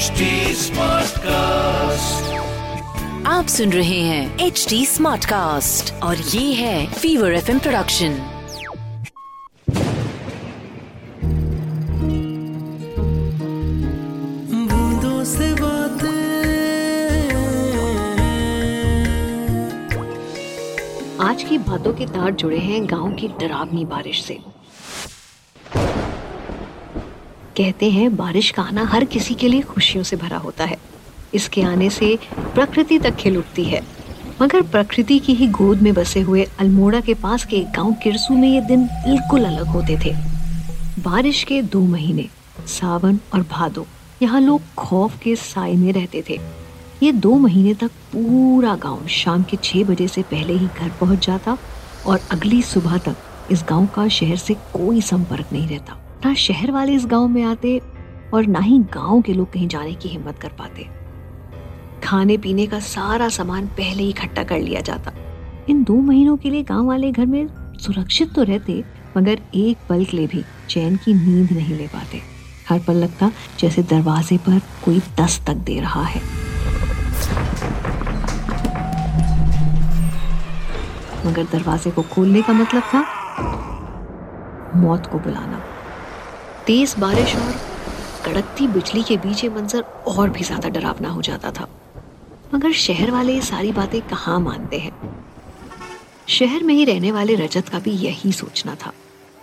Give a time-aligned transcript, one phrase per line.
[0.00, 0.26] HD
[0.58, 2.28] Smartcast.
[3.26, 8.14] आप सुन रहे हैं एच डी स्मार्ट कास्ट और ये है फीवर एफ़ प्रोडक्शन
[14.70, 16.20] बूंदों से बातें
[21.26, 24.38] आज की बातों के तार जुड़े हैं गाँव की डरावनी बारिश से।
[27.60, 30.78] कहते हैं, बारिश का आना हर किसी के लिए खुशियों से भरा होता है।
[31.34, 33.82] इसके आने से प्रकृति तक खिल उठती है।
[34.42, 38.48] मगर प्रकृति की ही गोद में बसे हुए अल्मोड़ा के पास के गाँव किरसू में
[38.48, 40.14] ये दिन बिल्कुल अलग होते थे।
[40.98, 42.28] बारिश के दो महीने,
[42.66, 43.86] सावन और भादो,
[44.22, 46.40] यहाँ लोग खौफ के साय में रहते थे।
[47.02, 51.26] ये दो महीने तक पूरा गाँव शाम के छह बजे से पहले ही घर पहुँच
[51.26, 51.58] जाता
[52.06, 53.16] और अगली सुबह तक
[53.50, 57.42] इस गाँव का शहर से कोई संपर्क नहीं रहता। ना शहर वाले इस गाँव में
[57.42, 57.80] आते
[58.34, 60.86] और ना ही गाँव के लोग कहीं जाने की हिम्मत कर पाते।
[62.04, 65.12] खाने पीने का सारा सामान पहले ही इकट्ठा कर लिया जाता।
[65.68, 68.84] इन दो महीनों के लिए गाँव वाले घर में सुरक्षित तो रहते,
[69.16, 72.20] मगर एक पल के लिए भी चैन की नींद नहीं ले पाते।
[72.68, 76.20] हर पल लगता जैसे दरवाजे पर कोई दस्तक दे रहा है।
[81.26, 83.04] मगर दरवाजे को खोलने का मतलब था
[84.76, 85.62] मौत को बुलाना।
[86.66, 87.52] तेज बारिश और
[88.24, 91.68] कड़कती बिजली के बीच ये मंजर और भी ज़्यादा डरावना हो जाता था।
[92.54, 94.92] मगर शहर वाले ये सारी बातें कहाँ मानते हैं?
[96.28, 98.92] शहर में ही रहने वाले रजत का भी यही सोचना था।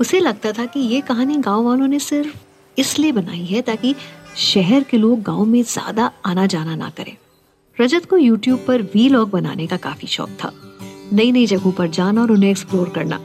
[0.00, 2.36] उसे लगता था कि ये कहानी गाँव वालों ने सिर्फ़
[2.76, 3.94] इसलिए बनाई है ताकि
[4.36, 7.16] शहर के लोग गाँव में ज़्यादा आना जाना ना करें।
[7.78, 10.52] रजत को यूट्यूब पर वीलॉग बनाने का काफ़ी शौक था।
[11.12, 13.16] नई नई जगहों पर जाना और उन्हें एक्सप्लोर करना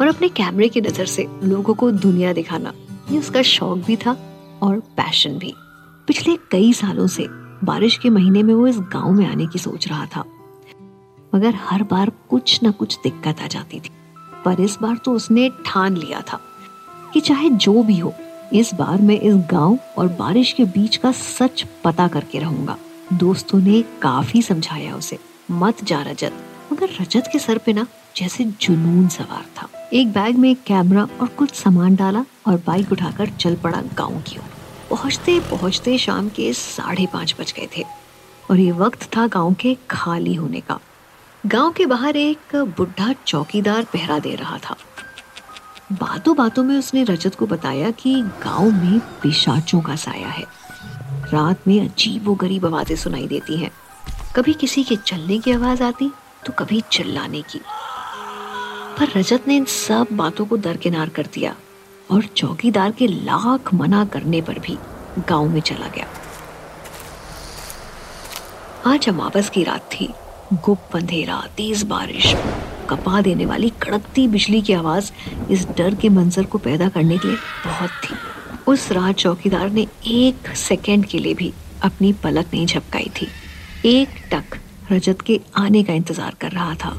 [0.00, 2.72] और अपने कैमरे की नज़र से लोगों को दुनिया दिखाना।
[3.10, 4.16] ये उसका शौक भी था
[4.62, 5.54] और पैशन भी।
[6.06, 7.26] पिछले कई सालों से
[7.64, 10.24] बारिश के महीने में वो इस गाँव में आने की सोच रहा था।
[11.34, 13.90] मगर हर बार कुछ ना कुछ दिक्कत आ जाती थी।
[14.44, 16.40] पर इस बार तो उसने ठान लिया था
[17.14, 18.14] कि चाहे जो भी हो,
[18.52, 22.76] इस बार मैं इस गाँव और बारिश के बीच का सच पता करके रहूँगा।
[23.12, 25.18] दोस्तों ने काफ़ी समझाया उसे,
[25.50, 26.32] मत जा रजत
[26.72, 27.86] मगर रजत के सर पे ना
[28.16, 32.92] जैसे जुनून सवार था। एक बैग में एक कैमरा और कुछ सामान डाला और बाइक
[32.92, 34.48] उठाकर चल पड़ा गाँव की ओर।
[34.90, 37.84] पहुँचते पहुँचते शाम के साढ़े पाँच बज गए थे
[38.50, 40.78] और ये वक्त था गाँव के खाली होने का।
[41.46, 44.76] गाँव के बाहर एक बुढ़ा चौकीदार पहरा दे रहा था।
[45.92, 50.44] बातों बातों में उसने रजत को बताया कि गाँव में पिशाचों का साया है।
[51.32, 53.70] रात में अजीब व गरीब आवाज़ें सुनाई देती हैं।
[54.36, 56.10] कभी किसी के चलने की आवाज़ आती
[56.46, 57.60] तो कभी चिल्लाने की।
[58.98, 61.56] पर रजत ने इन सब बातों को दरकिनार कर दिया
[62.10, 64.78] और चौकीदार के लाख मना करने पर भी
[65.18, 66.06] गाँव में चला गया।
[68.86, 70.08] आज अमावस की रात थी।
[70.52, 72.34] गुप्त अंधेरा, तेज बारिश,
[72.90, 75.12] कपा देने वाली कड़कती बिजली की आवाज़
[75.50, 77.36] इस डर के मंजर को पैदा करने के लिए
[77.66, 78.14] बहुत थी।
[78.68, 81.52] उस रात चौकीदार ने एक सेकंड के लिए भी
[81.82, 83.28] अपनी पलक नहीं झपकाई थी।
[83.84, 84.58] एक टक
[84.92, 86.94] रजत के आने का इंतज़ार कर रहा था।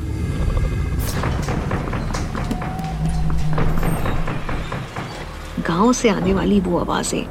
[5.67, 7.25] गाँव से आने वाली वो आवाज़ें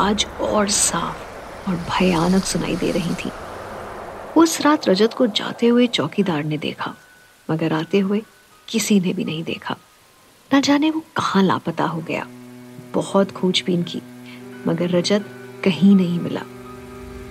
[0.00, 3.30] आज और साफ़ और भयानक सुनाई दे रही थी।
[4.36, 6.94] उस रात रजत को जाते हुए चौकीदार ने देखा,
[7.48, 8.22] मगर आते हुए
[8.68, 9.76] किसी ने भी नहीं देखा।
[10.50, 12.26] न जाने वो कहाँ लापता हो गया।
[12.94, 14.02] बहुत खोजबीन की,
[14.66, 15.24] मगर रजत
[15.64, 16.42] कहीं नहीं मिला।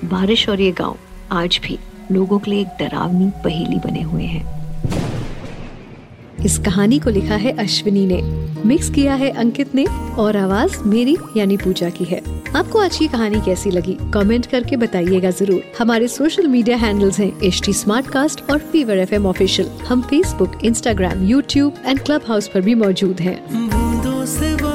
[0.10, 0.98] बारिश और ये गाँव
[1.32, 1.80] आज भी
[2.12, 4.56] लोगों के लिए एक डरावनी पहेली बने हुए हैं।
[6.46, 8.22] इस कहानी को लिखा है अश्विनी ने,
[8.66, 9.86] मिक्स किया है अंकित ने,
[10.18, 12.22] और आवाज़ मेरी यानी पूजा की है।
[12.56, 13.98] आपको आज की कहानी कैसी लगी?
[14.14, 17.74] कमेंट करके बताइएगा ज़रूर। हमारे सोशल मीडिया हैंडल्स हैं एच टी
[18.52, 24.75] और फीवर एफ़ एम ऑफिशियल। हम Facebook, Instagram, YouTube and Clubhouse पर भी मौजूद हैं।